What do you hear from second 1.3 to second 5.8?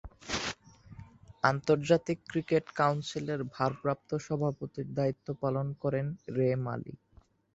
আন্তর্জাতিক ক্রিকেট কাউন্সিলের ভারপ্রাপ্ত সভাপতির দায়িত্ব পালন